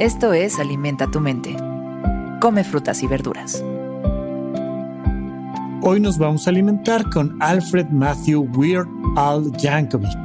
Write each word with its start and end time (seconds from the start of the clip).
Esto 0.00 0.32
es 0.32 0.58
Alimenta 0.58 1.08
tu 1.08 1.20
mente. 1.20 1.56
Come 2.40 2.64
frutas 2.64 3.00
y 3.04 3.06
verduras. 3.06 3.64
Hoy 5.82 6.00
nos 6.00 6.18
vamos 6.18 6.48
a 6.48 6.50
alimentar 6.50 7.08
con 7.10 7.40
Alfred 7.40 7.86
Matthew 7.90 8.48
Weird 8.56 8.88
Al 9.16 9.52
Yankovic. 9.52 10.18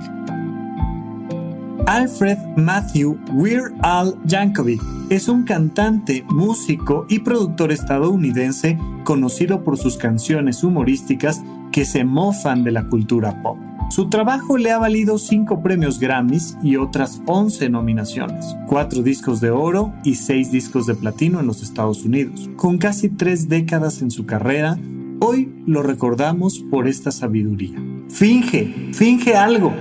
Alfred 1.86 2.40
Matthew 2.56 3.20
Weird 3.34 3.76
Al 3.84 4.16
Yankovic 4.26 4.82
es 5.12 5.28
un 5.28 5.44
cantante, 5.44 6.26
músico 6.30 7.06
y 7.08 7.20
productor 7.20 7.72
estadounidense 7.72 8.76
conocido 9.04 9.64
por 9.64 9.78
sus 9.78 9.98
canciones 9.98 10.64
humorísticas 10.64 11.44
que 11.72 11.86
se 11.86 12.04
mofan 12.04 12.64
de 12.64 12.72
la 12.72 12.88
cultura 12.88 13.44
pop. 13.44 13.69
Su 13.90 14.08
trabajo 14.08 14.60
le 14.60 14.70
ha 14.72 14.78
valido 14.78 15.18
5 15.18 15.64
premios 15.64 16.00
Grammys 16.00 16.56
y 16.62 16.76
otras 16.76 17.24
11 17.26 17.70
nominaciones, 17.70 18.56
4 18.68 19.02
discos 19.02 19.42
de 19.42 19.50
oro 19.50 19.94
y 20.04 20.14
6 20.14 20.52
discos 20.52 20.86
de 20.86 20.94
platino 20.94 21.40
en 21.40 21.48
los 21.48 21.64
Estados 21.64 22.06
Unidos. 22.06 22.52
Con 22.56 22.78
casi 22.78 23.10
3 23.10 23.50
décadas 23.50 24.04
en 24.04 24.12
su 24.12 24.28
carrera, 24.28 24.78
hoy 25.20 25.52
lo 25.66 25.82
recordamos 25.82 26.60
por 26.70 26.88
esta 26.88 27.12
sabiduría. 27.12 27.82
Finge, 28.10 28.92
finge 28.94 29.36
algo, 29.36 29.74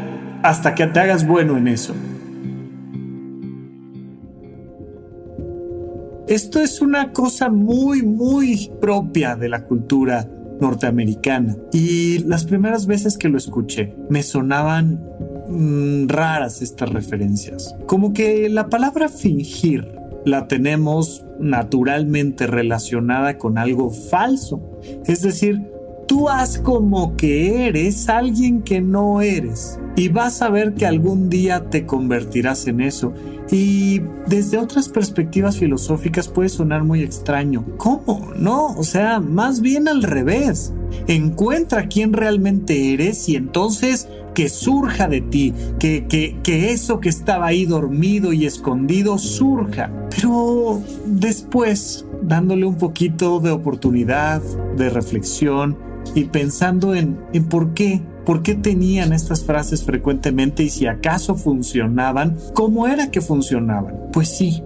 hasta 0.43 0.75
que 0.75 0.87
te 0.87 1.01
hagas 1.01 1.27
bueno 1.27 1.59
en 1.59 1.69
eso. 1.69 1.95
Esto 6.29 6.61
es 6.61 6.81
una 6.81 7.13
cosa 7.13 7.51
muy, 7.51 8.03
muy 8.03 8.71
propia 8.81 9.37
de 9.37 9.51
la 9.51 9.65
cultura 9.65 10.29
norteamericana. 10.61 11.57
Y 11.73 12.19
las 12.21 12.45
primeras 12.45 12.87
veces 12.87 13.19
que 13.19 13.29
lo 13.29 13.39
escuché 13.39 13.95
me 14.09 14.23
sonaban 14.23 15.03
mm, 15.49 16.09
raras 16.09 16.63
estas 16.63 16.91
referencias. 16.91 17.75
Como 17.87 18.13
que 18.13 18.49
la 18.49 18.69
palabra 18.69 19.09
fingir 19.09 19.99
la 20.25 20.49
tenemos 20.49 21.25
naturalmente 21.39 22.47
relacionada 22.47 23.39
con 23.39 23.59
algo 23.59 23.91
falso. 23.91 24.81
Es 25.07 25.23
decir, 25.23 25.63
tú 26.09 26.29
haz 26.29 26.59
como 26.59 27.17
que 27.17 27.69
eres 27.69 28.09
alguien 28.09 28.63
que 28.63 28.81
no 28.81 29.21
eres 29.21 29.79
y 29.95 30.09
vas 30.09 30.43
a 30.43 30.49
ver 30.49 30.75
que 30.75 30.87
algún 30.87 31.29
día 31.29 31.71
te 31.71 31.85
convertirás 31.85 32.67
en 32.67 32.81
eso. 32.81 33.13
Y 33.51 34.01
desde 34.27 34.59
otras 34.59 34.89
perspectivas 34.89 35.59
filosóficas 35.59 36.29
puede 36.29 36.49
sonar 36.49 36.85
muy 36.85 37.03
extraño. 37.03 37.65
¿Cómo? 37.77 38.31
No, 38.37 38.69
o 38.77 38.83
sea, 38.85 39.21
más 39.21 39.61
bien 39.61 39.89
al 39.89 40.03
revés. 40.03 40.73
Encuentra 41.07 41.89
quién 41.89 42.13
realmente 42.13 42.95
eres 42.95 43.29
y 43.29 43.37
entonces 43.37 44.09
que 44.35 44.49
surja 44.49 45.09
de 45.09 45.21
ti, 45.21 45.53
que, 45.81 46.07
que, 46.07 46.39
que 46.43 46.71
eso 46.71 47.01
que 47.01 47.09
estaba 47.09 47.47
ahí 47.47 47.67
dormido 47.67 48.33
y 48.33 48.47
escondido 48.47 49.19
surja. 49.19 49.91
Pero 50.15 50.81
después, 51.07 52.07
dándole 52.23 52.67
un 52.67 52.77
poquito 52.77 53.41
de 53.41 53.51
oportunidad, 53.51 54.43
de 54.77 54.91
reflexión 54.91 55.88
y 56.15 56.25
pensando 56.25 56.95
en, 56.95 57.19
en 57.33 57.49
por 57.49 57.75
qué 57.75 58.03
por 58.29 58.43
qué 58.43 58.55
tenían 58.55 59.15
estas 59.15 59.43
frases 59.43 59.85
frecuentemente 59.85 60.63
y 60.63 60.69
si 60.69 60.87
acaso 60.87 61.35
funcionaban, 61.35 62.37
¿cómo 62.53 62.87
era 62.87 63.11
que 63.11 63.23
funcionaban? 63.23 64.11
Pues 64.13 64.29
sí, 64.29 64.63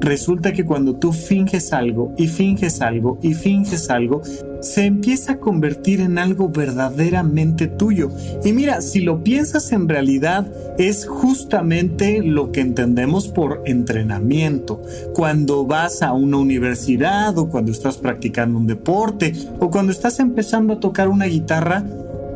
resulta 0.00 0.52
que 0.52 0.64
cuando 0.64 0.96
tú 0.96 1.12
finges 1.12 1.72
algo 1.72 2.14
y 2.16 2.28
finges 2.28 2.80
algo 2.80 3.18
y 3.22 3.34
finges 3.34 3.90
algo, 3.90 4.22
se 4.60 4.84
empieza 4.84 5.32
a 5.32 5.38
convertir 5.38 6.00
en 6.00 6.18
algo 6.18 6.48
verdaderamente 6.48 7.66
tuyo. 7.66 8.10
Y 8.44 8.52
mira, 8.52 8.80
si 8.80 9.00
lo 9.00 9.22
piensas 9.22 9.72
en 9.72 9.88
realidad, 9.88 10.50
es 10.78 11.06
justamente 11.06 12.22
lo 12.22 12.52
que 12.52 12.60
entendemos 12.60 13.28
por 13.28 13.62
entrenamiento. 13.66 14.82
Cuando 15.14 15.66
vas 15.66 16.02
a 16.02 16.12
una 16.12 16.38
universidad 16.38 17.36
o 17.38 17.48
cuando 17.48 17.72
estás 17.72 17.98
practicando 17.98 18.58
un 18.58 18.66
deporte 18.66 19.32
o 19.58 19.70
cuando 19.70 19.92
estás 19.92 20.20
empezando 20.20 20.74
a 20.74 20.80
tocar 20.80 21.08
una 21.08 21.26
guitarra, 21.26 21.84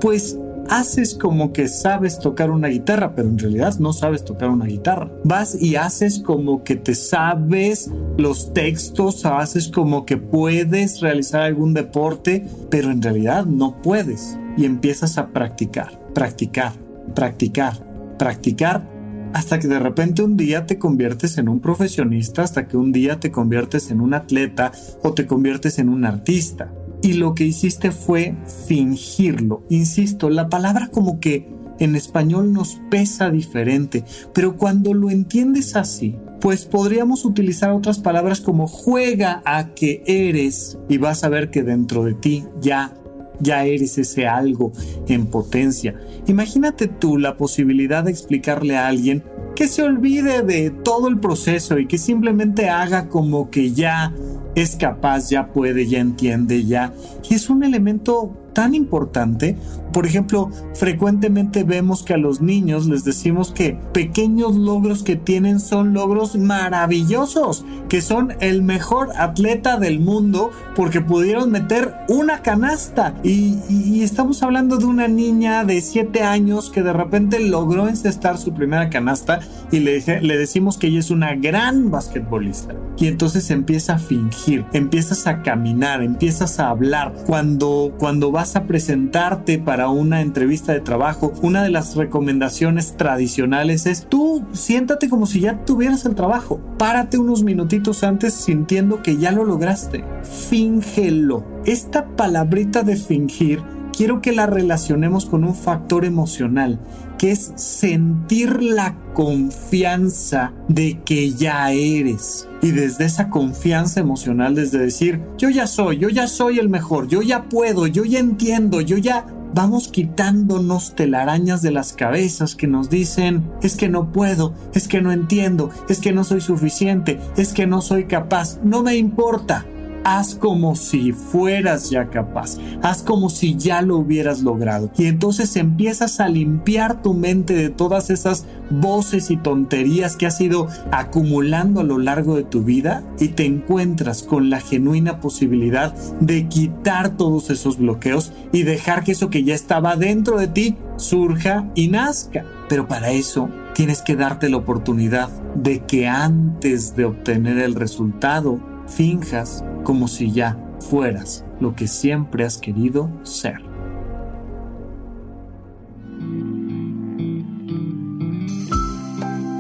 pues 0.00 0.38
haces 0.68 1.14
como 1.14 1.52
que 1.52 1.68
sabes 1.68 2.18
tocar 2.18 2.50
una 2.50 2.68
guitarra, 2.68 3.14
pero 3.14 3.28
en 3.28 3.38
realidad 3.38 3.78
no 3.78 3.92
sabes 3.92 4.24
tocar 4.24 4.50
una 4.50 4.66
guitarra. 4.66 5.10
Vas 5.24 5.60
y 5.60 5.76
haces 5.76 6.18
como 6.18 6.64
que 6.64 6.76
te 6.76 6.94
sabes 6.94 7.90
los 8.16 8.52
textos, 8.52 9.24
haces 9.24 9.68
como 9.68 10.06
que 10.06 10.16
puedes 10.16 11.00
realizar 11.00 11.42
algún 11.42 11.74
deporte, 11.74 12.46
pero 12.70 12.90
en 12.90 13.02
realidad 13.02 13.46
no 13.46 13.80
puedes. 13.82 14.38
Y 14.56 14.64
empiezas 14.64 15.18
a 15.18 15.28
practicar, 15.28 16.00
practicar, 16.14 16.72
practicar, 17.14 17.74
practicar 18.18 18.94
hasta 19.32 19.58
que 19.58 19.66
de 19.66 19.80
repente 19.80 20.22
un 20.22 20.36
día 20.36 20.64
te 20.64 20.78
conviertes 20.78 21.38
en 21.38 21.48
un 21.48 21.58
profesionista, 21.58 22.42
hasta 22.42 22.68
que 22.68 22.76
un 22.76 22.92
día 22.92 23.18
te 23.18 23.32
conviertes 23.32 23.90
en 23.90 24.00
un 24.00 24.14
atleta 24.14 24.70
o 25.02 25.12
te 25.12 25.26
conviertes 25.26 25.80
en 25.80 25.88
un 25.88 26.04
artista 26.04 26.70
y 27.04 27.12
lo 27.12 27.34
que 27.34 27.44
hiciste 27.44 27.90
fue 27.90 28.34
fingirlo. 28.66 29.62
Insisto, 29.68 30.30
la 30.30 30.48
palabra 30.48 30.88
como 30.88 31.20
que 31.20 31.48
en 31.78 31.96
español 31.96 32.52
nos 32.52 32.80
pesa 32.90 33.30
diferente, 33.30 34.04
pero 34.32 34.56
cuando 34.56 34.94
lo 34.94 35.10
entiendes 35.10 35.76
así, 35.76 36.16
pues 36.40 36.64
podríamos 36.64 37.24
utilizar 37.24 37.70
otras 37.70 37.98
palabras 37.98 38.40
como 38.40 38.66
juega 38.66 39.42
a 39.44 39.74
que 39.74 40.02
eres 40.06 40.78
y 40.88 40.98
vas 40.98 41.24
a 41.24 41.28
ver 41.28 41.50
que 41.50 41.62
dentro 41.62 42.04
de 42.04 42.14
ti 42.14 42.44
ya 42.60 42.94
ya 43.40 43.64
eres 43.64 43.98
ese 43.98 44.26
algo 44.28 44.72
en 45.08 45.26
potencia. 45.26 45.94
Imagínate 46.28 46.86
tú 46.86 47.18
la 47.18 47.36
posibilidad 47.36 48.04
de 48.04 48.12
explicarle 48.12 48.76
a 48.76 48.86
alguien 48.86 49.24
que 49.56 49.68
se 49.68 49.82
olvide 49.82 50.42
de 50.42 50.70
todo 50.70 51.08
el 51.08 51.18
proceso 51.18 51.78
y 51.78 51.86
que 51.86 51.98
simplemente 51.98 52.68
haga 52.68 53.08
como 53.08 53.50
que 53.50 53.72
ya 53.72 54.14
es 54.54 54.76
capaz, 54.76 55.30
ya 55.30 55.48
puede, 55.48 55.86
ya 55.86 56.00
entiende, 56.00 56.64
ya. 56.64 56.92
Y 57.28 57.34
es 57.34 57.50
un 57.50 57.64
elemento 57.64 58.32
tan 58.54 58.74
importante. 58.74 59.56
Por 59.92 60.06
ejemplo, 60.06 60.50
frecuentemente 60.74 61.62
vemos 61.62 62.02
que 62.02 62.14
a 62.14 62.16
los 62.16 62.40
niños 62.40 62.86
les 62.86 63.04
decimos 63.04 63.52
que 63.52 63.78
pequeños 63.92 64.56
logros 64.56 65.02
que 65.02 65.16
tienen 65.16 65.60
son 65.60 65.92
logros 65.92 66.36
maravillosos, 66.36 67.64
que 67.88 68.00
son 68.00 68.34
el 68.40 68.62
mejor 68.62 69.10
atleta 69.16 69.78
del 69.78 70.00
mundo 70.00 70.50
porque 70.74 71.00
pudieron 71.00 71.50
meter 71.50 71.94
una 72.08 72.42
canasta. 72.42 73.14
Y, 73.22 74.02
estamos 74.02 74.42
hablando 74.42 74.76
de 74.76 74.84
una 74.84 75.08
niña 75.08 75.64
de 75.64 75.80
7 75.80 76.22
años 76.22 76.70
que 76.70 76.82
de 76.82 76.92
repente 76.92 77.40
logró 77.40 77.88
encestar 77.88 78.36
su 78.36 78.52
primera 78.52 78.90
canasta 78.90 79.40
y 79.70 79.80
le, 79.80 80.00
le 80.20 80.36
decimos 80.36 80.76
que 80.76 80.88
ella 80.88 80.98
es 80.98 81.10
una 81.10 81.34
gran 81.34 81.90
basquetbolista. 81.90 82.74
Y 82.96 83.08
entonces 83.08 83.50
empieza 83.50 83.94
a 83.94 83.98
fingir, 83.98 84.64
empiezas 84.72 85.26
a 85.26 85.42
caminar, 85.42 86.02
empiezas 86.02 86.60
a 86.60 86.68
hablar. 86.68 87.12
Cuando, 87.26 87.94
cuando 87.98 88.30
vas 88.44 88.56
a 88.56 88.66
presentarte 88.66 89.58
para 89.58 89.88
una 89.88 90.20
entrevista 90.20 90.74
de 90.74 90.80
trabajo, 90.80 91.32
una 91.40 91.62
de 91.62 91.70
las 91.70 91.96
recomendaciones 91.96 92.94
tradicionales 92.94 93.86
es 93.86 94.06
tú 94.06 94.44
siéntate 94.52 95.08
como 95.08 95.24
si 95.24 95.40
ya 95.40 95.64
tuvieras 95.64 96.04
el 96.04 96.14
trabajo. 96.14 96.60
Párate 96.76 97.16
unos 97.16 97.42
minutitos 97.42 98.04
antes 98.04 98.34
sintiendo 98.34 99.02
que 99.02 99.16
ya 99.16 99.32
lo 99.32 99.46
lograste. 99.46 100.04
Fíngelo. 100.50 101.42
Esta 101.64 102.04
palabrita 102.04 102.82
de 102.82 102.96
fingir 102.96 103.62
quiero 103.96 104.20
que 104.20 104.32
la 104.32 104.46
relacionemos 104.46 105.26
con 105.26 105.44
un 105.44 105.54
factor 105.54 106.04
emocional, 106.04 106.80
que 107.18 107.30
es 107.30 107.52
sentir 107.56 108.62
la 108.62 108.96
confianza 109.14 110.52
de 110.68 111.00
que 111.04 111.32
ya 111.32 111.70
eres. 111.72 112.48
Y 112.62 112.70
desde 112.70 113.04
esa 113.04 113.30
confianza 113.30 114.00
emocional, 114.00 114.54
desde 114.54 114.78
decir, 114.78 115.20
yo 115.38 115.48
ya 115.50 115.66
soy, 115.66 115.98
yo 115.98 116.08
ya 116.08 116.26
soy 116.26 116.58
el 116.58 116.68
mejor, 116.68 117.08
yo 117.08 117.22
ya 117.22 117.44
puedo, 117.44 117.86
yo 117.86 118.04
ya 118.04 118.18
entiendo, 118.18 118.80
yo 118.80 118.98
ya... 118.98 119.26
Vamos 119.56 119.86
quitándonos 119.86 120.96
telarañas 120.96 121.62
de 121.62 121.70
las 121.70 121.92
cabezas 121.92 122.56
que 122.56 122.66
nos 122.66 122.90
dicen, 122.90 123.48
es 123.62 123.76
que 123.76 123.88
no 123.88 124.10
puedo, 124.10 124.52
es 124.74 124.88
que 124.88 125.00
no 125.00 125.12
entiendo, 125.12 125.70
es 125.88 126.00
que 126.00 126.10
no 126.10 126.24
soy 126.24 126.40
suficiente, 126.40 127.20
es 127.36 127.52
que 127.52 127.64
no 127.64 127.80
soy 127.80 128.06
capaz, 128.06 128.58
no 128.64 128.82
me 128.82 128.96
importa 128.96 129.64
haz 130.04 130.34
como 130.34 130.76
si 130.76 131.12
fueras 131.12 131.90
ya 131.90 132.10
capaz, 132.10 132.58
haz 132.82 133.02
como 133.02 133.30
si 133.30 133.56
ya 133.56 133.82
lo 133.82 133.96
hubieras 133.96 134.42
logrado. 134.42 134.90
Y 134.96 135.06
entonces 135.06 135.56
empiezas 135.56 136.20
a 136.20 136.28
limpiar 136.28 137.02
tu 137.02 137.14
mente 137.14 137.54
de 137.54 137.70
todas 137.70 138.10
esas 138.10 138.46
voces 138.70 139.30
y 139.30 139.36
tonterías 139.36 140.16
que 140.16 140.26
has 140.26 140.40
ido 140.40 140.68
acumulando 140.92 141.80
a 141.80 141.84
lo 141.84 141.98
largo 141.98 142.36
de 142.36 142.44
tu 142.44 142.62
vida 142.62 143.02
y 143.18 143.28
te 143.28 143.44
encuentras 143.46 144.22
con 144.22 144.50
la 144.50 144.60
genuina 144.60 145.20
posibilidad 145.20 145.94
de 146.20 146.48
quitar 146.48 147.16
todos 147.16 147.50
esos 147.50 147.78
bloqueos 147.78 148.32
y 148.52 148.62
dejar 148.62 149.04
que 149.04 149.12
eso 149.12 149.30
que 149.30 149.44
ya 149.44 149.54
estaba 149.54 149.96
dentro 149.96 150.38
de 150.38 150.48
ti 150.48 150.76
surja 150.96 151.70
y 151.74 151.88
nazca. 151.88 152.44
Pero 152.68 152.86
para 152.88 153.10
eso 153.10 153.48
tienes 153.74 154.02
que 154.02 154.16
darte 154.16 154.48
la 154.48 154.58
oportunidad 154.58 155.28
de 155.54 155.80
que 155.80 156.06
antes 156.06 156.96
de 156.96 157.04
obtener 157.04 157.58
el 157.58 157.74
resultado, 157.74 158.60
finjas 158.86 159.64
como 159.84 160.08
si 160.08 160.32
ya 160.32 160.56
fueras 160.80 161.44
lo 161.60 161.76
que 161.76 161.86
siempre 161.86 162.44
has 162.44 162.58
querido 162.58 163.10
ser. 163.22 163.62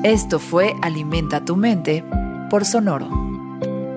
Esto 0.02 0.38
fue 0.38 0.74
Alimenta 0.82 1.44
tu 1.44 1.56
mente 1.56 2.04
por 2.50 2.64
Sonoro. 2.64 3.08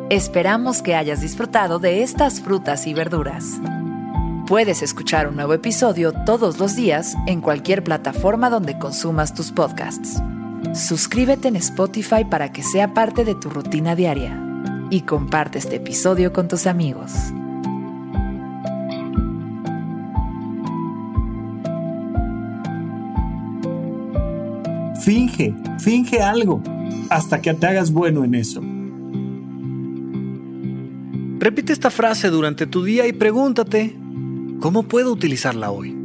Esperamos 0.10 0.82
que 0.82 0.96
hayas 0.96 1.20
disfrutado 1.20 1.80
de 1.80 2.02
estas 2.02 2.40
frutas 2.40 2.88
y 2.88 2.94
verduras. 2.94 3.60
Puedes 4.48 4.82
escuchar 4.82 5.28
un 5.28 5.36
nuevo 5.36 5.54
episodio 5.54 6.14
todos 6.26 6.60
los 6.60 6.78
días 6.78 7.18
en 7.26 7.42
cualquier 7.42 7.84
plataforma 7.84 8.50
donde 8.50 8.80
consumas 8.80 9.34
tus 9.34 9.52
podcasts. 9.52 10.22
Suscríbete 10.74 11.50
en 11.50 11.58
Spotify 11.58 12.24
para 12.24 12.54
que 12.54 12.64
sea 12.64 12.94
parte 12.94 13.26
de 13.26 13.36
tu 13.36 13.50
rutina 13.50 13.94
diaria 13.94 14.47
y 14.90 15.02
comparte 15.02 15.58
este 15.58 15.78
episodio 15.78 16.34
con 16.34 16.48
tus 16.48 16.68
amigos. 16.68 17.12
Finge, 25.04 25.54
finge 25.80 26.22
algo, 26.22 26.62
hasta 27.10 27.42
que 27.42 27.54
te 27.54 27.66
hagas 27.66 27.92
bueno 27.92 28.24
en 28.24 28.36
eso. 28.36 28.62
Repite 31.40 31.72
esta 31.72 31.90
frase 31.90 32.30
durante 32.30 32.68
tu 32.68 32.84
día 32.84 33.08
y 33.08 33.14
pregúntate, 33.14 33.98
¿cómo 34.60 34.84
puedo 34.84 35.14
utilizarla 35.14 35.72
hoy? 35.72 35.97